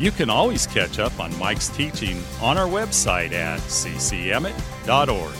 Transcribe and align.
you 0.00 0.10
can 0.10 0.30
always 0.30 0.66
catch 0.66 0.98
up 0.98 1.20
on 1.20 1.38
Mike's 1.38 1.68
teaching 1.68 2.22
on 2.40 2.56
our 2.56 2.66
website 2.66 3.32
at 3.32 3.60
ccemmett.org. 3.60 5.34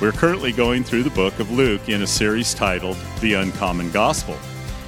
We're 0.00 0.10
currently 0.10 0.50
going 0.50 0.82
through 0.82 1.04
the 1.04 1.10
book 1.10 1.38
of 1.38 1.52
Luke 1.52 1.88
in 1.88 2.02
a 2.02 2.06
series 2.06 2.52
titled 2.52 2.96
The 3.20 3.34
Uncommon 3.34 3.92
Gospel. 3.92 4.36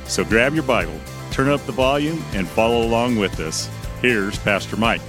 So 0.07 0.25
grab 0.25 0.53
your 0.53 0.65
Bible, 0.65 0.99
turn 1.31 1.49
up 1.49 1.65
the 1.65 1.73
volume, 1.73 2.25
and 2.33 2.49
follow 2.49 2.83
along 2.83 3.17
with 3.17 3.39
us. 3.39 3.71
Here's 4.03 4.37
Pastor 4.41 4.77
Mike. 4.77 5.01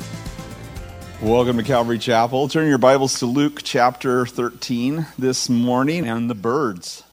Welcome 1.20 1.58
to 1.58 1.64
Calvary 1.64 1.98
Chapel. 1.98 2.48
Turn 2.48 2.70
your 2.70 2.78
Bibles 2.78 3.18
to 3.20 3.26
Luke 3.26 3.62
chapter 3.64 4.28
13 4.28 5.08
this 5.18 5.50
morning 5.50 6.08
and 6.08 6.30
the 6.30 6.36
birds. 6.36 7.07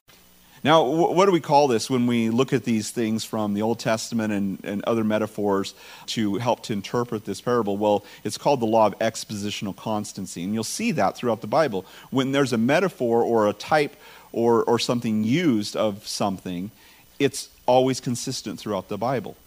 Now, 0.65 0.81
what 0.83 1.27
do 1.27 1.31
we 1.31 1.41
call 1.41 1.67
this 1.67 1.91
when 1.91 2.07
we 2.07 2.31
look 2.31 2.51
at 2.51 2.63
these 2.63 2.89
things 2.89 3.23
from 3.23 3.53
the 3.53 3.61
Old 3.61 3.77
Testament 3.77 4.33
and, 4.33 4.57
and 4.63 4.83
other 4.85 5.03
metaphors 5.03 5.75
to 6.07 6.37
help 6.37 6.63
to 6.63 6.73
interpret 6.73 7.23
this 7.23 7.39
parable? 7.39 7.77
Well, 7.77 8.03
it's 8.23 8.39
called 8.39 8.61
the 8.61 8.65
law 8.65 8.87
of 8.87 8.97
expositional 8.97 9.75
constancy. 9.75 10.43
And 10.43 10.55
you'll 10.55 10.63
see 10.63 10.91
that 10.93 11.15
throughout 11.15 11.41
the 11.41 11.47
Bible. 11.47 11.85
When 12.09 12.31
there's 12.31 12.51
a 12.51 12.57
metaphor 12.57 13.21
or 13.21 13.47
a 13.47 13.53
type 13.53 13.95
or, 14.31 14.63
or 14.63 14.79
something 14.79 15.23
used 15.23 15.75
of 15.75 16.07
something, 16.07 16.71
it's 17.19 17.49
always 17.67 17.99
consistent 17.99 18.59
throughout 18.59 18.89
the 18.89 18.97
Bible. 18.97 19.37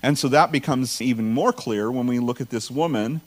And 0.00 0.16
so 0.16 0.28
that 0.28 0.52
becomes 0.52 1.02
even 1.02 1.34
more 1.34 1.52
clear 1.52 1.90
when 1.90 2.06
we 2.06 2.20
look 2.20 2.40
at 2.40 2.50
this 2.50 2.70
woman 2.70 3.20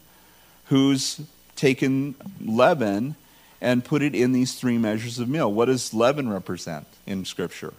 who's 0.67 1.20
taken 1.58 2.16
leaven 2.39 3.17
and 3.61 3.84
put 3.84 4.02
it 4.02 4.14
in 4.14 4.31
these 4.31 4.56
three 4.56 4.78
measures 4.78 5.20
of 5.20 5.30
meal. 5.30 5.52
What 5.52 5.66
does 5.66 5.94
leaven 5.94 6.30
represent 6.30 6.88
in 7.06 7.25
Scripture? 7.25 7.73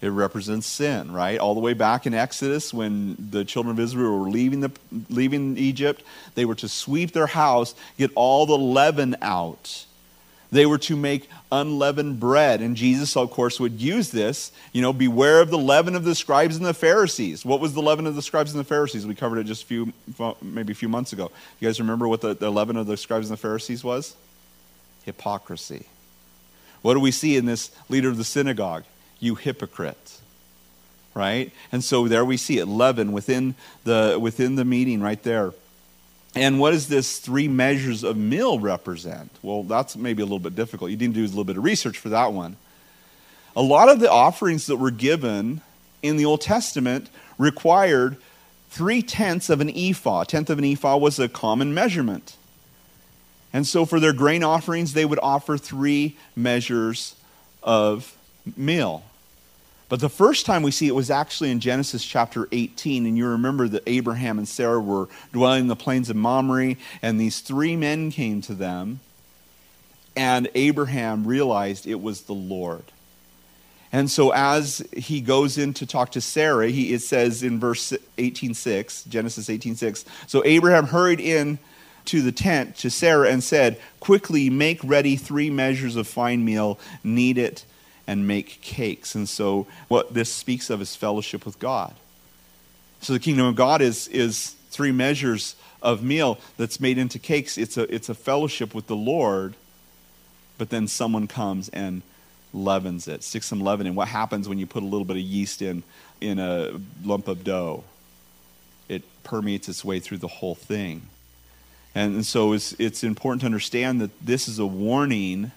It 0.00 0.08
represents 0.08 0.66
sin, 0.66 1.12
right? 1.12 1.38
All 1.38 1.54
the 1.54 1.60
way 1.60 1.72
back 1.72 2.06
in 2.06 2.12
Exodus, 2.12 2.74
when 2.74 3.16
the 3.30 3.44
children 3.44 3.74
of 3.74 3.80
Israel 3.80 4.18
were 4.18 4.28
leaving, 4.28 4.60
the, 4.60 4.70
leaving 5.08 5.56
Egypt, 5.56 6.02
they 6.34 6.44
were 6.44 6.54
to 6.56 6.68
sweep 6.68 7.12
their 7.12 7.26
house, 7.26 7.74
get 7.96 8.10
all 8.14 8.44
the 8.44 8.58
leaven 8.58 9.16
out. 9.22 9.86
They 10.52 10.66
were 10.66 10.78
to 10.78 10.94
make 10.94 11.28
unleavened 11.50 12.20
bread. 12.20 12.60
And 12.60 12.76
Jesus, 12.76 13.16
of 13.16 13.30
course, 13.30 13.58
would 13.58 13.80
use 13.80 14.10
this. 14.10 14.52
You 14.72 14.82
know, 14.82 14.92
beware 14.92 15.40
of 15.40 15.50
the 15.50 15.58
leaven 15.58 15.96
of 15.96 16.04
the 16.04 16.14
scribes 16.14 16.56
and 16.56 16.64
the 16.64 16.74
Pharisees. 16.74 17.44
What 17.44 17.58
was 17.58 17.74
the 17.74 17.82
leaven 17.82 18.06
of 18.06 18.14
the 18.14 18.22
scribes 18.22 18.52
and 18.52 18.60
the 18.60 18.64
Pharisees? 18.64 19.06
We 19.06 19.14
covered 19.14 19.38
it 19.38 19.44
just 19.44 19.64
a 19.64 19.66
few, 19.66 19.92
maybe 20.42 20.72
a 20.72 20.76
few 20.76 20.88
months 20.88 21.12
ago. 21.12 21.32
You 21.58 21.68
guys 21.68 21.80
remember 21.80 22.06
what 22.06 22.20
the, 22.20 22.34
the 22.34 22.50
leaven 22.50 22.76
of 22.76 22.86
the 22.86 22.96
scribes 22.96 23.30
and 23.30 23.36
the 23.36 23.40
Pharisees 23.40 23.82
was? 23.82 24.14
Hypocrisy. 25.04 25.86
What 26.82 26.94
do 26.94 27.00
we 27.00 27.10
see 27.10 27.36
in 27.36 27.46
this 27.46 27.70
leader 27.88 28.08
of 28.08 28.16
the 28.16 28.24
synagogue? 28.24 28.84
You 29.20 29.36
hypocrite. 29.36 30.20
Right? 31.14 31.52
And 31.70 31.82
so 31.82 32.08
there 32.08 32.24
we 32.24 32.36
see 32.36 32.58
it, 32.58 32.66
leaven 32.66 33.12
within 33.12 33.54
the, 33.84 34.18
within 34.20 34.56
the 34.56 34.64
meeting 34.64 35.00
right 35.00 35.22
there. 35.22 35.52
And 36.34 36.58
what 36.58 36.72
does 36.72 36.88
this 36.88 37.18
three 37.20 37.46
measures 37.46 38.02
of 38.02 38.16
meal 38.16 38.58
represent? 38.58 39.30
Well, 39.40 39.62
that's 39.62 39.96
maybe 39.96 40.22
a 40.22 40.24
little 40.24 40.40
bit 40.40 40.56
difficult. 40.56 40.90
You 40.90 40.96
need 40.96 41.14
to 41.14 41.20
do 41.20 41.24
a 41.24 41.28
little 41.28 41.44
bit 41.44 41.56
of 41.56 41.64
research 41.64 41.96
for 41.96 42.08
that 42.08 42.32
one. 42.32 42.56
A 43.54 43.62
lot 43.62 43.88
of 43.88 44.00
the 44.00 44.10
offerings 44.10 44.66
that 44.66 44.76
were 44.76 44.90
given 44.90 45.60
in 46.02 46.16
the 46.16 46.24
Old 46.24 46.40
Testament 46.40 47.08
required 47.38 48.16
three 48.68 49.00
tenths 49.00 49.48
of 49.48 49.60
an 49.60 49.70
ephah. 49.70 50.22
A 50.22 50.26
tenth 50.26 50.50
of 50.50 50.58
an 50.58 50.64
ephah 50.64 50.96
was 50.96 51.20
a 51.20 51.28
common 51.28 51.72
measurement. 51.72 52.36
And 53.54 53.64
so 53.66 53.86
for 53.86 54.00
their 54.00 54.12
grain 54.12 54.42
offerings, 54.42 54.92
they 54.92 55.04
would 55.04 55.20
offer 55.22 55.56
three 55.56 56.16
measures 56.34 57.14
of 57.62 58.14
meal. 58.56 59.04
But 59.88 60.00
the 60.00 60.08
first 60.08 60.44
time 60.44 60.62
we 60.64 60.72
see 60.72 60.88
it 60.88 60.94
was 60.94 61.08
actually 61.08 61.52
in 61.52 61.60
Genesis 61.60 62.04
chapter 62.04 62.48
18. 62.50 63.06
And 63.06 63.16
you 63.16 63.28
remember 63.28 63.68
that 63.68 63.84
Abraham 63.86 64.38
and 64.38 64.48
Sarah 64.48 64.80
were 64.80 65.08
dwelling 65.32 65.62
in 65.62 65.68
the 65.68 65.76
plains 65.76 66.10
of 66.10 66.16
Mamre, 66.16 66.74
and 67.00 67.20
these 67.20 67.40
three 67.40 67.76
men 67.76 68.10
came 68.10 68.40
to 68.42 68.54
them. 68.54 68.98
And 70.16 70.48
Abraham 70.56 71.24
realized 71.24 71.86
it 71.86 72.00
was 72.00 72.22
the 72.22 72.34
Lord. 72.34 72.84
And 73.92 74.10
so 74.10 74.32
as 74.32 74.84
he 74.92 75.20
goes 75.20 75.58
in 75.58 75.74
to 75.74 75.86
talk 75.86 76.10
to 76.12 76.20
Sarah, 76.20 76.68
he, 76.68 76.92
it 76.92 77.02
says 77.02 77.44
in 77.44 77.60
verse 77.60 77.92
18.6, 78.18 79.08
Genesis 79.08 79.48
18.6, 79.48 80.04
so 80.26 80.42
Abraham 80.44 80.86
hurried 80.86 81.20
in 81.20 81.60
to 82.06 82.22
the 82.22 82.32
tent 82.32 82.76
to 82.78 82.90
Sarah 82.90 83.28
and 83.30 83.42
said, 83.42 83.80
Quickly 84.00 84.50
make 84.50 84.82
ready 84.84 85.16
three 85.16 85.50
measures 85.50 85.96
of 85.96 86.06
fine 86.06 86.44
meal, 86.44 86.78
knead 87.02 87.38
it, 87.38 87.64
and 88.06 88.26
make 88.26 88.60
cakes. 88.60 89.14
And 89.14 89.28
so, 89.28 89.66
what 89.88 90.14
this 90.14 90.32
speaks 90.32 90.70
of 90.70 90.80
is 90.80 90.94
fellowship 90.96 91.46
with 91.46 91.58
God. 91.58 91.94
So, 93.00 93.12
the 93.12 93.18
kingdom 93.18 93.46
of 93.46 93.56
God 93.56 93.80
is, 93.80 94.08
is 94.08 94.56
three 94.70 94.92
measures 94.92 95.56
of 95.82 96.02
meal 96.02 96.38
that's 96.56 96.80
made 96.80 96.98
into 96.98 97.18
cakes. 97.18 97.56
It's 97.58 97.76
a, 97.76 97.92
it's 97.94 98.08
a 98.08 98.14
fellowship 98.14 98.74
with 98.74 98.86
the 98.86 98.96
Lord, 98.96 99.54
but 100.58 100.70
then 100.70 100.88
someone 100.88 101.26
comes 101.26 101.68
and 101.68 102.02
leavens 102.52 103.08
it, 103.08 103.22
sticks 103.22 103.46
some 103.46 103.60
leaven 103.60 103.86
in. 103.86 103.94
What 103.94 104.08
happens 104.08 104.48
when 104.48 104.58
you 104.58 104.66
put 104.66 104.82
a 104.82 104.86
little 104.86 105.04
bit 105.04 105.16
of 105.16 105.22
yeast 105.22 105.60
in, 105.60 105.82
in 106.20 106.38
a 106.38 106.80
lump 107.04 107.28
of 107.28 107.44
dough? 107.44 107.84
It 108.88 109.02
permeates 109.22 109.68
its 109.68 109.84
way 109.84 110.00
through 110.00 110.18
the 110.18 110.28
whole 110.28 110.54
thing. 110.54 111.02
And 111.94 112.26
so 112.26 112.52
it's, 112.52 112.72
it's 112.74 113.04
important 113.04 113.40
to 113.42 113.46
understand 113.46 114.00
that 114.00 114.10
this 114.24 114.48
is 114.48 114.58
a 114.58 114.66
warning 114.66 115.52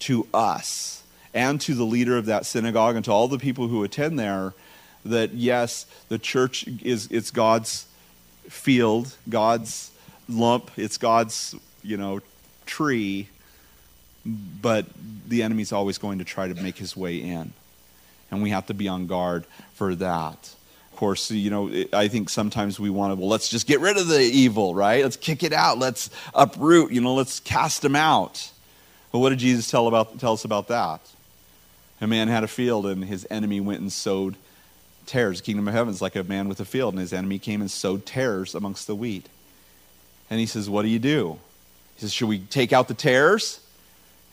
to 0.00 0.26
us 0.32 1.02
and 1.34 1.60
to 1.60 1.74
the 1.74 1.84
leader 1.84 2.16
of 2.16 2.26
that 2.26 2.46
synagogue 2.46 2.96
and 2.96 3.04
to 3.04 3.12
all 3.12 3.28
the 3.28 3.38
people 3.38 3.68
who 3.68 3.84
attend 3.84 4.18
there 4.18 4.54
that 5.04 5.34
yes, 5.34 5.86
the 6.08 6.18
church 6.18 6.66
is 6.82 7.08
it's 7.10 7.30
God's 7.30 7.86
field, 8.48 9.14
God's 9.28 9.90
lump, 10.28 10.70
it's 10.76 10.96
God's, 10.96 11.54
you 11.82 11.96
know, 11.96 12.20
tree, 12.66 13.28
but 14.24 14.86
the 15.26 15.42
enemy's 15.42 15.72
always 15.72 15.98
going 15.98 16.18
to 16.18 16.24
try 16.24 16.48
to 16.48 16.54
make 16.54 16.78
his 16.78 16.96
way 16.96 17.16
in. 17.16 17.52
And 18.30 18.42
we 18.42 18.50
have 18.50 18.66
to 18.66 18.74
be 18.74 18.88
on 18.88 19.06
guard 19.06 19.44
for 19.74 19.94
that 19.96 20.54
course, 20.98 21.30
you 21.30 21.48
know, 21.48 21.70
I 21.92 22.08
think 22.08 22.28
sometimes 22.28 22.80
we 22.80 22.90
want 22.90 23.12
to, 23.12 23.20
well, 23.20 23.28
let's 23.28 23.48
just 23.48 23.68
get 23.68 23.78
rid 23.78 23.96
of 23.96 24.08
the 24.08 24.20
evil, 24.20 24.74
right? 24.74 25.04
Let's 25.04 25.16
kick 25.16 25.44
it 25.44 25.52
out. 25.52 25.78
Let's 25.78 26.10
uproot, 26.34 26.90
you 26.90 27.00
know, 27.00 27.14
let's 27.14 27.38
cast 27.38 27.82
them 27.82 27.94
out. 27.94 28.50
But 29.12 29.20
what 29.20 29.30
did 29.30 29.38
Jesus 29.38 29.70
tell, 29.70 29.86
about, 29.86 30.18
tell 30.18 30.32
us 30.32 30.44
about 30.44 30.66
that? 30.68 31.00
A 32.00 32.08
man 32.08 32.26
had 32.26 32.42
a 32.42 32.48
field, 32.48 32.84
and 32.84 33.04
his 33.04 33.24
enemy 33.30 33.60
went 33.60 33.80
and 33.80 33.92
sowed 33.92 34.34
tares. 35.06 35.38
The 35.38 35.44
kingdom 35.44 35.68
of 35.68 35.74
heaven 35.74 35.94
is 35.94 36.02
like 36.02 36.16
a 36.16 36.24
man 36.24 36.48
with 36.48 36.58
a 36.58 36.64
field, 36.64 36.94
and 36.94 37.00
his 37.00 37.12
enemy 37.12 37.38
came 37.38 37.60
and 37.60 37.70
sowed 37.70 38.04
tares 38.04 38.56
amongst 38.56 38.88
the 38.88 38.96
wheat. 38.96 39.28
And 40.28 40.40
he 40.40 40.46
says, 40.46 40.68
What 40.68 40.82
do 40.82 40.88
you 40.88 40.98
do? 40.98 41.38
He 41.94 42.00
says, 42.00 42.12
Should 42.12 42.28
we 42.28 42.40
take 42.40 42.72
out 42.72 42.88
the 42.88 42.94
tares? 42.94 43.60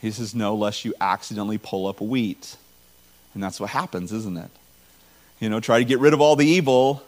He 0.02 0.10
says, 0.10 0.34
No, 0.34 0.56
lest 0.56 0.84
you 0.84 0.96
accidentally 1.00 1.60
pull 1.60 1.86
up 1.86 2.02
wheat. 2.02 2.58
And 3.36 3.44
that's 3.44 3.60
what 3.60 3.70
happens, 3.70 4.12
isn't 4.12 4.38
it? 4.38 4.50
You 5.40 5.50
know, 5.50 5.60
try 5.60 5.80
to 5.80 5.86
get 5.86 6.00
rid 6.00 6.14
of 6.14 6.22
all 6.22 6.36
the 6.36 6.46
evil, 6.46 7.04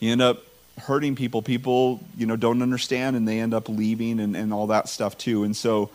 you 0.00 0.12
end 0.12 0.22
up 0.22 0.42
hurting 0.78 1.16
people. 1.16 1.42
People, 1.42 2.00
you 2.16 2.26
know, 2.26 2.36
don't 2.36 2.62
understand 2.62 3.16
and 3.16 3.26
they 3.26 3.40
end 3.40 3.54
up 3.54 3.68
leaving 3.68 4.20
and, 4.20 4.36
and 4.36 4.52
all 4.52 4.68
that 4.68 4.88
stuff 4.88 5.16
too. 5.16 5.44
And 5.44 5.56
so, 5.56 5.90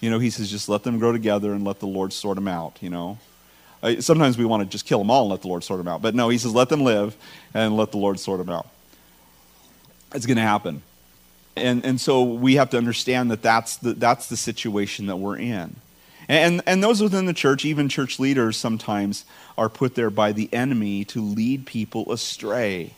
you 0.00 0.10
know, 0.10 0.18
he 0.18 0.30
says, 0.30 0.50
just 0.50 0.68
let 0.68 0.82
them 0.82 0.98
grow 0.98 1.12
together 1.12 1.52
and 1.52 1.64
let 1.64 1.80
the 1.80 1.86
Lord 1.86 2.12
sort 2.12 2.36
them 2.36 2.48
out, 2.48 2.78
you 2.80 2.90
know. 2.90 3.18
Sometimes 4.00 4.36
we 4.36 4.44
want 4.44 4.64
to 4.64 4.68
just 4.68 4.86
kill 4.86 4.98
them 4.98 5.10
all 5.10 5.22
and 5.22 5.30
let 5.30 5.42
the 5.42 5.48
Lord 5.48 5.62
sort 5.62 5.78
them 5.78 5.88
out. 5.88 6.02
But 6.02 6.14
no, 6.14 6.28
he 6.28 6.38
says, 6.38 6.52
let 6.52 6.68
them 6.68 6.82
live 6.82 7.16
and 7.54 7.76
let 7.76 7.92
the 7.92 7.98
Lord 7.98 8.18
sort 8.18 8.38
them 8.38 8.48
out. 8.48 8.66
It's 10.14 10.26
going 10.26 10.36
to 10.36 10.42
happen. 10.42 10.82
And, 11.54 11.84
and 11.84 12.00
so 12.00 12.24
we 12.24 12.56
have 12.56 12.70
to 12.70 12.76
understand 12.76 13.30
that 13.30 13.42
that's 13.42 13.76
the, 13.76 13.94
that's 13.94 14.28
the 14.28 14.36
situation 14.36 15.06
that 15.06 15.16
we're 15.16 15.38
in. 15.38 15.76
And, 16.28 16.62
and 16.66 16.84
those 16.84 17.02
within 17.02 17.24
the 17.24 17.32
church, 17.32 17.64
even 17.64 17.88
church 17.88 18.18
leaders, 18.18 18.56
sometimes 18.56 19.24
are 19.56 19.70
put 19.70 19.94
there 19.94 20.10
by 20.10 20.32
the 20.32 20.48
enemy 20.52 21.04
to 21.06 21.22
lead 21.22 21.64
people 21.64 22.12
astray, 22.12 22.92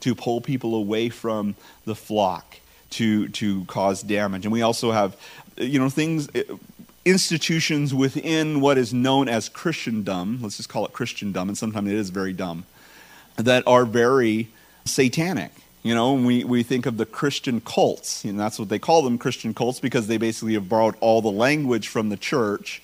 to 0.00 0.14
pull 0.14 0.40
people 0.40 0.76
away 0.76 1.08
from 1.08 1.56
the 1.84 1.96
flock, 1.96 2.60
to, 2.90 3.28
to 3.30 3.64
cause 3.64 4.02
damage. 4.02 4.44
And 4.46 4.52
we 4.52 4.62
also 4.62 4.92
have, 4.92 5.16
you 5.56 5.80
know, 5.80 5.88
things, 5.88 6.28
eh, 6.36 6.44
institutions 7.04 7.92
within 7.92 8.60
what 8.60 8.78
is 8.78 8.94
known 8.94 9.28
as 9.28 9.48
Christendom, 9.48 10.38
let's 10.42 10.56
just 10.56 10.68
call 10.68 10.86
it 10.86 10.92
Christendom, 10.92 11.48
and 11.48 11.58
sometimes 11.58 11.88
it 11.88 11.96
is 11.96 12.10
very 12.10 12.32
dumb, 12.32 12.64
that 13.36 13.64
are 13.66 13.84
very 13.84 14.48
satanic. 14.84 15.52
You 15.82 15.94
know, 15.94 16.14
we, 16.14 16.44
we 16.44 16.62
think 16.62 16.86
of 16.86 16.96
the 16.96 17.06
Christian 17.06 17.60
cults, 17.60 18.24
and 18.24 18.38
that's 18.38 18.58
what 18.58 18.68
they 18.68 18.78
call 18.78 19.02
them 19.02 19.16
Christian 19.16 19.54
cults 19.54 19.78
because 19.78 20.06
they 20.08 20.16
basically 20.16 20.54
have 20.54 20.68
borrowed 20.68 20.96
all 21.00 21.22
the 21.22 21.30
language 21.30 21.88
from 21.88 22.08
the 22.08 22.16
church 22.16 22.82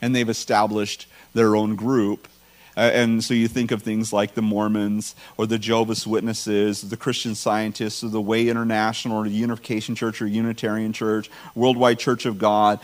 and 0.00 0.14
they've 0.14 0.28
established 0.28 1.06
their 1.32 1.54
own 1.54 1.76
group. 1.76 2.28
Uh, 2.76 2.90
and 2.92 3.22
so 3.22 3.34
you 3.34 3.48
think 3.48 3.70
of 3.70 3.82
things 3.82 4.12
like 4.12 4.34
the 4.34 4.42
Mormons 4.42 5.14
or 5.36 5.46
the 5.46 5.58
Jehovah's 5.58 6.06
Witnesses, 6.06 6.80
the 6.88 6.96
Christian 6.96 7.34
Scientists, 7.34 8.02
or 8.02 8.08
the 8.08 8.20
Way 8.20 8.48
International, 8.48 9.18
or 9.18 9.24
the 9.24 9.30
Unification 9.30 9.94
Church, 9.94 10.22
or 10.22 10.26
Unitarian 10.26 10.92
Church, 10.92 11.30
Worldwide 11.54 11.98
Church 11.98 12.24
of 12.24 12.38
God, 12.38 12.80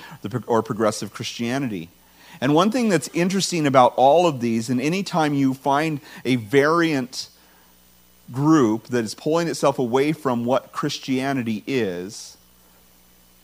or 0.46 0.62
Progressive 0.62 1.12
Christianity. 1.12 1.88
And 2.40 2.54
one 2.54 2.70
thing 2.70 2.90
that's 2.90 3.08
interesting 3.08 3.66
about 3.66 3.94
all 3.96 4.26
of 4.26 4.40
these, 4.40 4.68
and 4.68 4.80
anytime 4.80 5.32
you 5.32 5.54
find 5.54 6.00
a 6.24 6.36
variant 6.36 7.30
group 8.32 8.88
that 8.88 9.04
is 9.04 9.14
pulling 9.14 9.48
itself 9.48 9.78
away 9.78 10.12
from 10.12 10.44
what 10.44 10.72
Christianity 10.72 11.62
is, 11.66 12.36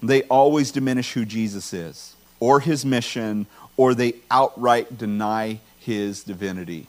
they 0.03 0.23
always 0.25 0.71
diminish 0.71 1.13
who 1.13 1.25
Jesus 1.25 1.73
is, 1.73 2.15
or 2.41 2.61
his 2.61 2.85
mission, 2.85 3.47
or 3.77 3.95
they 3.95 4.15
outright 4.31 4.99
deny 4.99 5.61
his 5.79 6.23
divinity. 6.23 6.87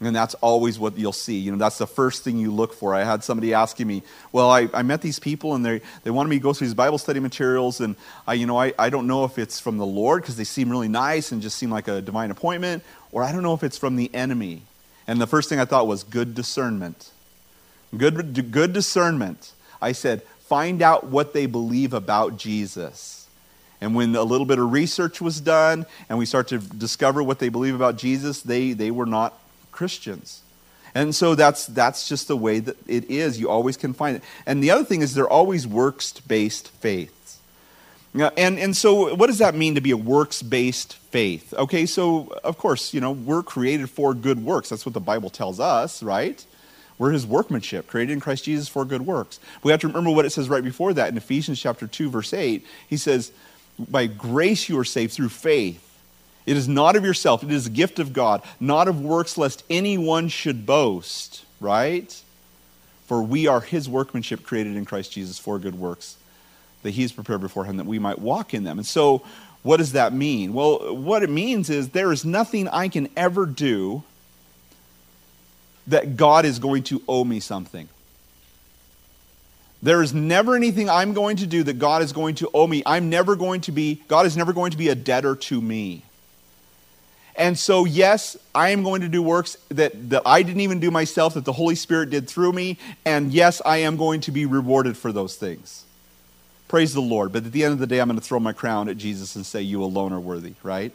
And 0.00 0.16
that's 0.16 0.34
always 0.34 0.80
what 0.80 0.98
you'll 0.98 1.12
see. 1.12 1.38
You 1.38 1.52
know, 1.52 1.58
that's 1.58 1.78
the 1.78 1.86
first 1.86 2.24
thing 2.24 2.36
you 2.36 2.50
look 2.50 2.74
for. 2.74 2.92
I 2.92 3.04
had 3.04 3.22
somebody 3.22 3.54
asking 3.54 3.86
me, 3.86 4.02
well, 4.32 4.50
I, 4.50 4.68
I 4.74 4.82
met 4.82 5.00
these 5.00 5.20
people 5.20 5.54
and 5.54 5.64
they, 5.64 5.80
they 6.02 6.10
wanted 6.10 6.28
me 6.28 6.36
to 6.36 6.42
go 6.42 6.52
through 6.52 6.66
these 6.66 6.74
Bible 6.74 6.98
study 6.98 7.20
materials. 7.20 7.80
And, 7.80 7.94
I, 8.26 8.34
you 8.34 8.46
know, 8.46 8.58
I, 8.58 8.72
I 8.76 8.90
don't 8.90 9.06
know 9.06 9.24
if 9.24 9.38
it's 9.38 9.60
from 9.60 9.78
the 9.78 9.86
Lord 9.86 10.22
because 10.22 10.36
they 10.36 10.44
seem 10.44 10.70
really 10.70 10.88
nice 10.88 11.30
and 11.30 11.40
just 11.40 11.56
seem 11.56 11.70
like 11.70 11.86
a 11.86 12.00
divine 12.00 12.32
appointment, 12.32 12.82
or 13.12 13.22
I 13.22 13.30
don't 13.30 13.44
know 13.44 13.54
if 13.54 13.62
it's 13.62 13.78
from 13.78 13.94
the 13.94 14.12
enemy. 14.12 14.62
And 15.06 15.20
the 15.20 15.26
first 15.26 15.48
thing 15.48 15.58
I 15.58 15.64
thought 15.64 15.86
was 15.86 16.04
good 16.04 16.34
discernment. 16.34 17.10
Good, 17.96 18.52
good 18.52 18.72
discernment. 18.72 19.52
I 19.80 19.92
said, 19.92 20.22
find 20.40 20.80
out 20.82 21.06
what 21.06 21.32
they 21.32 21.46
believe 21.46 21.92
about 21.92 22.36
Jesus. 22.36 23.26
And 23.80 23.96
when 23.96 24.14
a 24.14 24.22
little 24.22 24.46
bit 24.46 24.60
of 24.60 24.70
research 24.70 25.20
was 25.20 25.40
done 25.40 25.86
and 26.08 26.16
we 26.16 26.24
start 26.24 26.48
to 26.48 26.58
discover 26.58 27.22
what 27.22 27.40
they 27.40 27.48
believe 27.48 27.74
about 27.74 27.96
Jesus, 27.96 28.40
they, 28.40 28.72
they 28.72 28.92
were 28.92 29.06
not 29.06 29.36
Christians. 29.72 30.42
And 30.94 31.14
so 31.14 31.34
that's, 31.34 31.66
that's 31.66 32.08
just 32.08 32.28
the 32.28 32.36
way 32.36 32.60
that 32.60 32.76
it 32.86 33.10
is. 33.10 33.40
You 33.40 33.50
always 33.50 33.76
can 33.76 33.92
find 33.92 34.18
it. 34.18 34.22
And 34.46 34.62
the 34.62 34.70
other 34.70 34.84
thing 34.84 35.02
is, 35.02 35.14
they're 35.14 35.28
always 35.28 35.66
works 35.66 36.12
based 36.20 36.68
faiths. 36.68 37.21
And, 38.14 38.58
and 38.58 38.76
so, 38.76 39.14
what 39.14 39.28
does 39.28 39.38
that 39.38 39.54
mean 39.54 39.74
to 39.74 39.80
be 39.80 39.90
a 39.90 39.96
works 39.96 40.42
based 40.42 40.94
faith? 40.94 41.54
Okay, 41.54 41.86
so 41.86 42.38
of 42.44 42.58
course, 42.58 42.92
you 42.92 43.00
know, 43.00 43.12
we're 43.12 43.42
created 43.42 43.88
for 43.88 44.12
good 44.12 44.44
works. 44.44 44.68
That's 44.68 44.84
what 44.84 44.92
the 44.92 45.00
Bible 45.00 45.30
tells 45.30 45.60
us, 45.60 46.02
right? 46.02 46.44
We're 46.98 47.12
his 47.12 47.26
workmanship, 47.26 47.86
created 47.86 48.12
in 48.12 48.20
Christ 48.20 48.44
Jesus 48.44 48.68
for 48.68 48.84
good 48.84 49.06
works. 49.06 49.40
We 49.62 49.70
have 49.70 49.80
to 49.80 49.88
remember 49.88 50.10
what 50.10 50.26
it 50.26 50.30
says 50.30 50.48
right 50.48 50.62
before 50.62 50.92
that 50.94 51.08
in 51.08 51.16
Ephesians 51.16 51.58
chapter 51.58 51.86
2, 51.86 52.10
verse 52.10 52.34
8. 52.34 52.64
He 52.86 52.96
says, 52.98 53.32
By 53.78 54.06
grace 54.06 54.68
you 54.68 54.78
are 54.78 54.84
saved 54.84 55.14
through 55.14 55.30
faith 55.30 55.88
it 56.44 56.56
is 56.56 56.68
not 56.68 56.96
of 56.96 57.04
yourself, 57.04 57.44
it 57.44 57.52
is 57.52 57.66
a 57.66 57.70
gift 57.70 57.98
of 57.98 58.12
God, 58.12 58.42
not 58.58 58.88
of 58.88 59.00
works, 59.00 59.38
lest 59.38 59.62
anyone 59.70 60.28
should 60.28 60.66
boast, 60.66 61.44
right? 61.60 62.20
For 63.06 63.22
we 63.22 63.46
are 63.46 63.60
his 63.60 63.88
workmanship 63.88 64.42
created 64.42 64.76
in 64.76 64.84
Christ 64.84 65.12
Jesus 65.12 65.38
for 65.38 65.58
good 65.58 65.76
works 65.76 66.16
that 66.82 66.90
he's 66.90 67.12
prepared 67.12 67.40
beforehand 67.40 67.78
that 67.78 67.86
we 67.86 67.98
might 67.98 68.18
walk 68.18 68.54
in 68.54 68.64
them. 68.64 68.78
And 68.78 68.86
so, 68.86 69.22
what 69.62 69.76
does 69.76 69.92
that 69.92 70.12
mean? 70.12 70.54
Well, 70.54 70.94
what 70.96 71.22
it 71.22 71.30
means 71.30 71.70
is 71.70 71.90
there 71.90 72.12
is 72.12 72.24
nothing 72.24 72.68
I 72.68 72.88
can 72.88 73.08
ever 73.16 73.46
do 73.46 74.02
that 75.86 76.16
God 76.16 76.44
is 76.44 76.58
going 76.58 76.82
to 76.84 77.02
owe 77.08 77.24
me 77.24 77.40
something. 77.40 77.88
There 79.82 80.02
is 80.02 80.14
never 80.14 80.54
anything 80.54 80.88
I'm 80.88 81.12
going 81.12 81.38
to 81.38 81.46
do 81.46 81.64
that 81.64 81.78
God 81.78 82.02
is 82.02 82.12
going 82.12 82.36
to 82.36 82.50
owe 82.54 82.66
me. 82.66 82.82
I'm 82.86 83.10
never 83.10 83.34
going 83.34 83.62
to 83.62 83.72
be, 83.72 84.00
God 84.06 84.26
is 84.26 84.36
never 84.36 84.52
going 84.52 84.70
to 84.70 84.76
be 84.76 84.88
a 84.88 84.94
debtor 84.94 85.34
to 85.36 85.60
me. 85.60 86.02
And 87.34 87.58
so, 87.58 87.84
yes, 87.84 88.36
I 88.54 88.70
am 88.70 88.82
going 88.82 89.00
to 89.00 89.08
do 89.08 89.22
works 89.22 89.56
that, 89.70 90.10
that 90.10 90.22
I 90.26 90.42
didn't 90.42 90.60
even 90.60 90.80
do 90.80 90.90
myself, 90.90 91.34
that 91.34 91.44
the 91.44 91.52
Holy 91.52 91.74
Spirit 91.74 92.10
did 92.10 92.28
through 92.28 92.52
me. 92.52 92.78
And 93.04 93.32
yes, 93.32 93.62
I 93.64 93.78
am 93.78 93.96
going 93.96 94.20
to 94.22 94.30
be 94.30 94.44
rewarded 94.44 94.96
for 94.96 95.12
those 95.12 95.36
things. 95.36 95.84
Praise 96.72 96.94
the 96.94 97.02
Lord. 97.02 97.34
But 97.34 97.44
at 97.44 97.52
the 97.52 97.64
end 97.64 97.74
of 97.74 97.80
the 97.80 97.86
day, 97.86 97.98
I'm 97.98 98.08
going 98.08 98.18
to 98.18 98.24
throw 98.24 98.40
my 98.40 98.54
crown 98.54 98.88
at 98.88 98.96
Jesus 98.96 99.36
and 99.36 99.44
say, 99.44 99.60
You 99.60 99.84
alone 99.84 100.10
are 100.14 100.18
worthy, 100.18 100.54
right? 100.62 100.94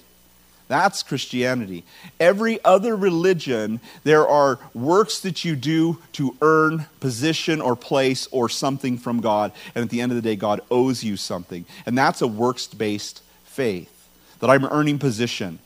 That's 0.67 1.03
Christianity. 1.03 1.83
Every 2.19 2.57
other 2.65 2.95
religion, 2.95 3.79
there 4.03 4.27
are 4.27 4.57
works 4.73 5.19
that 5.19 5.45
you 5.45 5.55
do 5.55 5.99
to 6.13 6.35
earn 6.41 6.87
position 6.99 7.61
or 7.61 7.75
place 7.75 8.27
or 8.31 8.49
something 8.49 8.97
from 8.97 9.21
God. 9.21 9.51
And 9.75 9.83
at 9.83 9.91
the 9.91 10.01
end 10.01 10.11
of 10.11 10.15
the 10.15 10.23
day, 10.23 10.35
God 10.35 10.61
owes 10.71 11.03
you 11.03 11.15
something. 11.15 11.63
And 11.85 11.95
that's 11.95 12.23
a 12.23 12.27
works 12.27 12.65
based 12.65 13.21
faith 13.43 14.09
that 14.39 14.49
I'm 14.49 14.65
earning 14.65 14.97
position. 14.97 15.59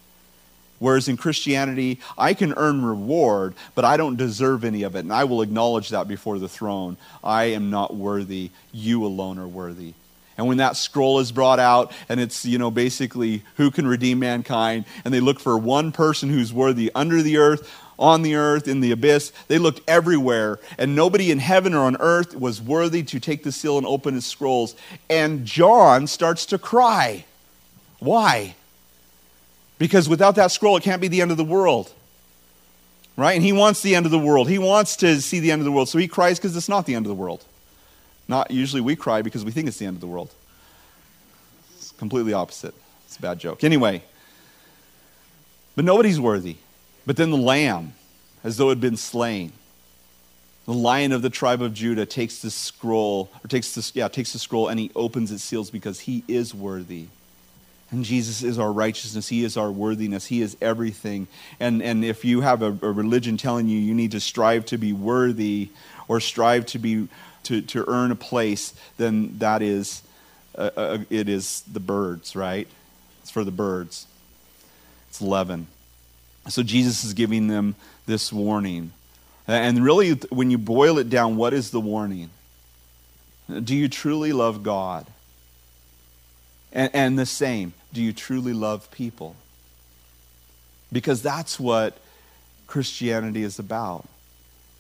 Whereas 0.82 1.08
in 1.08 1.16
Christianity, 1.16 2.00
I 2.18 2.34
can 2.34 2.56
earn 2.58 2.84
reward, 2.84 3.54
but 3.76 3.86
I 3.86 3.98
don't 3.98 4.16
deserve 4.16 4.64
any 4.64 4.82
of 4.82 4.96
it. 4.96 5.02
And 5.02 5.14
I 5.14 5.26
will 5.26 5.44
acknowledge 5.44 5.90
that 5.90 6.08
before 6.08 6.40
the 6.40 6.50
throne. 6.50 6.98
I 7.24 7.44
am 7.46 7.70
not 7.70 7.96
worthy. 7.96 8.50
You 8.72 9.06
alone 9.06 9.38
are 9.38 9.48
worthy. 9.48 9.94
And 10.40 10.48
when 10.48 10.58
that 10.58 10.76
scroll 10.76 11.20
is 11.20 11.32
brought 11.32 11.60
out, 11.60 11.92
and 12.10 12.20
it's, 12.20 12.46
you 12.46 12.58
know, 12.58 12.72
basically 12.72 13.44
who 13.58 13.70
can 13.70 13.86
redeem 13.86 14.18
mankind, 14.18 14.86
and 15.06 15.14
they 15.14 15.20
look 15.20 15.40
for 15.40 15.56
one 15.56 15.92
person 15.92 16.30
who's 16.30 16.52
worthy 16.52 16.92
under 16.96 17.22
the 17.22 17.38
earth, 17.38 17.72
on 18.00 18.24
the 18.24 18.34
earth, 18.34 18.68
in 18.68 18.82
the 18.82 18.92
abyss, 18.92 19.32
they 19.50 19.60
looked 19.60 19.88
everywhere, 19.88 20.60
and 20.80 20.96
nobody 20.96 21.30
in 21.30 21.38
heaven 21.38 21.76
or 21.76 21.86
on 21.86 21.96
earth 22.00 22.36
was 22.36 22.60
worthy 22.60 23.04
to 23.04 23.20
take 23.20 23.44
the 23.44 23.52
seal 23.52 23.78
and 23.78 23.86
open 23.86 24.18
its 24.18 24.26
scrolls. 24.26 24.76
And 25.12 25.46
John 25.46 26.08
starts 26.08 26.48
to 26.48 26.58
cry. 26.58 27.26
Why? 28.00 28.56
Because 29.82 30.08
without 30.08 30.36
that 30.36 30.52
scroll, 30.52 30.78
it 30.78 30.84
can't 30.84 31.02
be 31.02 31.08
the 31.08 31.22
end 31.22 31.32
of 31.32 31.38
the 31.38 31.44
world. 31.44 31.92
Right? 33.18 33.32
And 33.32 33.44
he 33.44 33.52
wants 33.52 33.82
the 33.82 33.96
end 33.96 34.06
of 34.06 34.12
the 34.12 34.20
world. 34.20 34.48
He 34.48 34.60
wants 34.60 34.96
to 34.98 35.20
see 35.20 35.40
the 35.40 35.50
end 35.50 35.60
of 35.60 35.66
the 35.66 35.72
world. 35.72 35.90
So 35.90 35.98
he 35.98 36.08
cries 36.08 36.38
because 36.38 36.56
it's 36.56 36.70
not 36.70 36.86
the 36.86 36.94
end 36.94 37.08
of 37.08 37.10
the 37.10 37.16
world. 37.16 37.44
Not 38.28 38.52
usually 38.52 38.80
we 38.80 38.96
cry 38.96 39.24
because 39.24 39.44
we 39.44 39.50
think 39.50 39.68
it's 39.68 39.78
the 39.78 39.88
end 39.88 39.98
of 39.98 40.02
the 40.02 40.06
world. 40.06 40.32
It's 41.78 41.94
completely 41.94 42.32
opposite. 42.32 42.76
It's 43.08 43.18
a 43.18 43.22
bad 43.24 43.40
joke. 43.40 43.64
Anyway, 43.64 44.04
but 45.76 45.84
nobody's 45.84 46.20
worthy. 46.20 46.58
But 47.08 47.18
then 47.18 47.32
the 47.32 47.38
lamb, 47.38 47.96
as 48.44 48.58
though 48.58 48.68
it 48.68 48.74
had 48.74 48.82
been 48.82 48.98
slain. 48.98 49.52
The 50.68 50.74
lion 50.74 51.12
of 51.12 51.24
the 51.24 51.32
tribe 51.32 51.64
of 51.64 51.74
Judah 51.74 52.06
takes 52.06 52.44
the 52.44 52.52
scroll, 52.52 53.32
or 53.44 53.48
takes 53.48 53.74
this, 53.74 53.96
yeah, 53.96 54.10
takes 54.10 54.32
the 54.34 54.38
scroll 54.38 54.68
and 54.68 54.80
he 54.80 54.92
opens 54.96 55.32
its 55.32 55.42
seals 55.42 55.72
because 55.72 56.02
he 56.02 56.24
is 56.28 56.54
worthy. 56.54 57.08
And 57.92 58.06
Jesus 58.06 58.42
is 58.42 58.58
our 58.58 58.72
righteousness. 58.72 59.28
He 59.28 59.44
is 59.44 59.58
our 59.58 59.70
worthiness. 59.70 60.26
He 60.26 60.42
is 60.42 60.56
everything. 60.62 61.28
And, 61.60 61.84
and 61.84 62.06
if 62.06 62.24
you 62.24 62.40
have 62.42 62.62
a, 62.62 62.68
a 62.68 62.92
religion 62.92 63.36
telling 63.36 63.68
you 63.68 63.78
you 63.78 63.94
need 63.94 64.12
to 64.12 64.22
strive 64.22 64.66
to 64.68 64.78
be 64.78 64.94
worthy 64.94 65.70
or 66.08 66.22
strive 66.22 66.66
to, 66.68 66.80
be, 66.80 67.10
to, 67.44 67.62
to 67.62 67.86
earn 67.90 68.12
a 68.12 68.16
place, 68.16 68.74
then 68.98 69.38
that 69.40 69.62
is, 69.62 70.04
uh, 70.58 70.72
uh, 70.78 70.98
it 71.10 71.28
is 71.28 71.62
the 71.72 71.82
birds, 71.82 72.34
right? 72.34 72.68
It's 73.22 73.30
for 73.30 73.44
the 73.44 73.52
birds. 73.52 74.08
It's 75.10 75.22
leaven. 75.22 75.68
So 76.48 76.64
Jesus 76.64 77.04
is 77.04 77.14
giving 77.14 77.48
them 77.48 77.76
this 78.06 78.32
warning. 78.32 78.94
And 79.48 79.84
really, 79.84 80.14
when 80.30 80.50
you 80.50 80.58
boil 80.58 80.98
it 80.98 81.10
down, 81.10 81.36
what 81.36 81.54
is 81.54 81.72
the 81.72 81.82
warning? 81.82 82.30
Do 83.64 83.76
you 83.76 83.90
truly 83.90 84.32
love 84.32 84.64
God? 84.64 85.08
And, 86.72 86.90
and 86.94 87.20
the 87.20 87.26
same, 87.26 87.74
do 87.94 88.02
you 88.02 88.14
truly 88.14 88.54
love 88.54 88.90
people? 88.92 89.36
Because 90.92 91.22
that's 91.22 91.60
what 91.60 91.98
Christianity 92.68 93.44
is 93.44 93.60
about, 93.60 94.08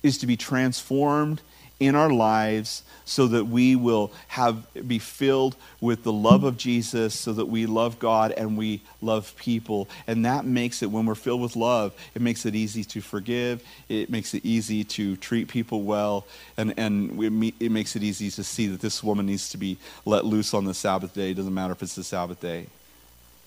is 0.03 0.18
to 0.20 0.27
be 0.27 0.38
transformed 0.38 1.41
in 1.82 1.96
our 1.96 2.12
lives 2.12 2.84
so 3.06 3.25
that 3.25 3.46
we 3.46 3.75
will 3.75 4.12
have 4.27 4.68
be 4.88 5.00
filled 5.00 5.56
with 5.82 6.03
the 6.03 6.13
love 6.13 6.44
of 6.44 6.56
Jesus 6.56 7.15
so 7.15 7.34
that 7.34 7.48
we 7.48 7.65
love 7.65 7.98
God 7.98 8.32
and 8.34 8.56
we 8.56 8.82
love 9.01 9.36
people. 9.36 9.89
And 10.06 10.24
that 10.25 10.46
makes 10.46 10.84
it 10.84 10.91
when 10.91 11.08
we're 11.08 11.15
filled 11.15 11.41
with 11.41 11.56
love 11.56 11.94
it 12.13 12.22
makes 12.22 12.46
it 12.46 12.53
easy 12.53 12.84
to 12.84 13.01
forgive 13.01 13.63
it 13.89 14.12
makes 14.12 14.36
it 14.36 14.46
easy 14.46 14.84
to 14.84 15.15
treat 15.18 15.48
people 15.48 15.82
well 15.82 16.27
and 16.56 16.75
and 16.77 17.18
we, 17.18 17.53
it 17.60 17.72
makes 17.72 17.96
it 17.96 18.03
easy 18.03 18.30
to 18.30 18.44
see 18.44 18.68
that 18.68 18.80
this 18.80 19.03
woman 19.03 19.25
needs 19.25 19.50
to 19.50 19.58
be 19.58 19.77
let 20.06 20.24
loose 20.24 20.53
on 20.53 20.65
the 20.65 20.75
Sabbath 20.75 21.15
day. 21.15 21.32
It 21.32 21.34
doesn't 21.34 21.53
matter 21.53 21.74
if 21.74 21.82
it's 21.82 21.96
the 21.96 22.03
Sabbath 22.03 22.39
day 22.39 22.68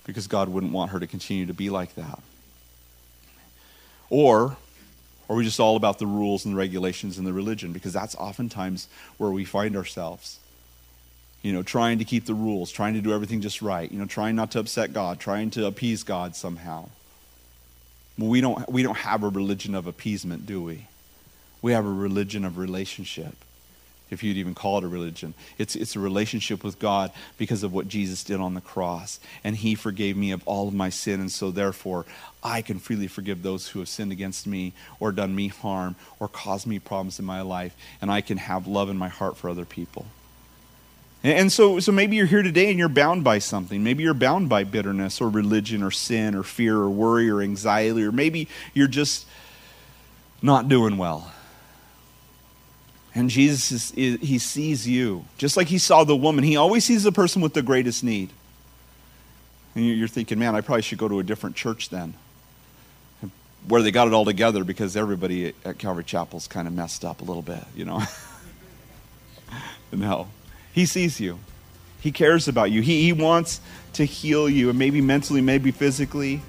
because 0.04 0.26
God 0.26 0.48
wouldn't 0.48 0.72
want 0.72 0.90
her 0.92 1.00
to 1.00 1.06
continue 1.06 1.46
to 1.46 1.54
be 1.54 1.70
like 1.70 1.94
that 1.94 2.20
or 4.10 4.56
are 5.28 5.36
we 5.36 5.44
just 5.44 5.58
all 5.58 5.74
about 5.74 5.98
the 5.98 6.06
rules 6.06 6.44
and 6.44 6.54
the 6.54 6.58
regulations 6.58 7.18
and 7.18 7.26
the 7.26 7.32
religion? 7.32 7.72
Because 7.72 7.92
that's 7.92 8.14
oftentimes 8.14 8.88
where 9.16 9.30
we 9.30 9.44
find 9.44 9.76
ourselves. 9.76 10.38
You 11.42 11.52
know, 11.52 11.62
trying 11.62 11.98
to 11.98 12.04
keep 12.04 12.24
the 12.24 12.34
rules, 12.34 12.70
trying 12.70 12.94
to 12.94 13.00
do 13.00 13.12
everything 13.12 13.40
just 13.40 13.60
right, 13.60 13.90
you 13.90 13.98
know, 13.98 14.06
trying 14.06 14.36
not 14.36 14.52
to 14.52 14.60
upset 14.60 14.92
God, 14.92 15.18
trying 15.18 15.50
to 15.50 15.66
appease 15.66 16.02
God 16.02 16.36
somehow. 16.36 16.88
Well, 18.16 18.28
we 18.28 18.40
don't, 18.40 18.70
we 18.70 18.82
don't 18.82 18.98
have 18.98 19.24
a 19.24 19.28
religion 19.28 19.74
of 19.74 19.86
appeasement, 19.86 20.46
do 20.46 20.62
we? 20.62 20.86
We 21.60 21.72
have 21.72 21.84
a 21.84 21.92
religion 21.92 22.44
of 22.44 22.56
relationship, 22.56 23.34
if 24.10 24.22
you'd 24.22 24.36
even 24.36 24.54
call 24.54 24.78
it 24.78 24.84
a 24.84 24.88
religion. 24.88 25.34
It's, 25.58 25.74
it's 25.76 25.96
a 25.96 26.00
relationship 26.00 26.62
with 26.62 26.78
God 26.78 27.10
because 27.38 27.62
of 27.62 27.72
what 27.72 27.88
Jesus 27.88 28.22
did 28.24 28.40
on 28.40 28.54
the 28.54 28.60
cross. 28.60 29.18
And 29.42 29.56
He 29.56 29.74
forgave 29.74 30.16
me 30.16 30.30
of 30.30 30.42
all 30.46 30.68
of 30.68 30.74
my 30.74 30.90
sin, 30.90 31.20
and 31.20 31.32
so 31.32 31.50
therefore 31.50 32.06
I 32.42 32.62
can 32.62 32.78
freely 32.78 33.06
forgive 33.06 33.42
those 33.42 33.68
who 33.68 33.78
have 33.78 33.88
sinned 33.88 34.12
against 34.12 34.46
me 34.46 34.72
or 35.00 35.12
done 35.12 35.34
me 35.34 35.48
harm 35.48 35.96
or 36.20 36.28
caused 36.28 36.66
me 36.66 36.78
problems 36.78 37.18
in 37.18 37.24
my 37.24 37.40
life, 37.40 37.76
and 38.00 38.10
I 38.10 38.20
can 38.20 38.38
have 38.38 38.66
love 38.66 38.90
in 38.90 38.98
my 38.98 39.08
heart 39.08 39.36
for 39.36 39.48
other 39.48 39.64
people. 39.64 40.06
And 41.22 41.50
so, 41.50 41.80
so 41.80 41.90
maybe 41.90 42.16
you're 42.16 42.26
here 42.26 42.42
today 42.42 42.68
and 42.68 42.78
you're 42.78 42.90
bound 42.90 43.24
by 43.24 43.38
something. 43.38 43.82
Maybe 43.82 44.02
you're 44.02 44.12
bound 44.12 44.50
by 44.50 44.64
bitterness 44.64 45.22
or 45.22 45.30
religion 45.30 45.82
or 45.82 45.90
sin 45.90 46.34
or 46.34 46.42
fear 46.42 46.76
or 46.76 46.90
worry 46.90 47.30
or 47.30 47.40
anxiety, 47.40 48.02
or 48.02 48.12
maybe 48.12 48.46
you're 48.74 48.88
just 48.88 49.26
not 50.42 50.68
doing 50.68 50.98
well. 50.98 51.32
And 53.14 53.30
Jesus, 53.30 53.92
is, 53.92 54.20
he 54.20 54.38
sees 54.38 54.88
you. 54.88 55.24
Just 55.38 55.56
like 55.56 55.68
he 55.68 55.78
saw 55.78 56.02
the 56.02 56.16
woman, 56.16 56.42
he 56.42 56.56
always 56.56 56.84
sees 56.84 57.04
the 57.04 57.12
person 57.12 57.40
with 57.42 57.54
the 57.54 57.62
greatest 57.62 58.02
need. 58.02 58.30
And 59.74 59.86
you're 59.86 60.08
thinking, 60.08 60.38
man, 60.38 60.56
I 60.56 60.60
probably 60.60 60.82
should 60.82 60.98
go 60.98 61.08
to 61.08 61.20
a 61.20 61.22
different 61.22 61.54
church 61.54 61.90
then, 61.90 62.14
where 63.68 63.82
they 63.82 63.92
got 63.92 64.08
it 64.08 64.14
all 64.14 64.24
together 64.24 64.64
because 64.64 64.96
everybody 64.96 65.52
at 65.64 65.78
Calvary 65.78 66.04
Chapel's 66.04 66.48
kind 66.48 66.66
of 66.66 66.74
messed 66.74 67.04
up 67.04 67.20
a 67.20 67.24
little 67.24 67.42
bit, 67.42 67.62
you 67.76 67.84
know? 67.84 68.02
no. 69.92 70.28
He 70.72 70.86
sees 70.86 71.20
you. 71.20 71.38
He 72.00 72.10
cares 72.10 72.48
about 72.48 72.70
you. 72.70 72.82
He, 72.82 73.04
he 73.04 73.12
wants 73.12 73.60
to 73.94 74.04
heal 74.04 74.48
you, 74.48 74.70
and 74.70 74.78
maybe 74.78 75.00
mentally, 75.00 75.40
maybe 75.40 75.70
physically. 75.70 76.42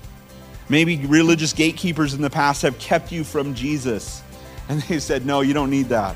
Maybe 0.67 0.98
religious 0.98 1.53
gatekeepers 1.53 2.15
in 2.15 2.22
the 2.22 2.29
past 2.29 2.63
have 2.63 2.79
kept 2.79 3.12
you 3.12 3.24
from 3.24 3.53
Jesus. 3.53 4.24
And 4.67 4.81
they 4.81 4.98
said, 5.00 5.27
no, 5.27 5.41
you 5.41 5.53
don't 5.53 5.69
need 5.69 5.89
that. 5.89 6.15